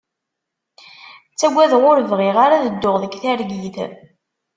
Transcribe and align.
Ttagadeɣ 1.31 1.83
ur 1.91 1.99
bɣiɣ 2.09 2.37
ara 2.45 2.55
ad 2.57 2.65
dduɣ 2.73 2.95
deg 3.01 3.13
targit. 3.21 3.77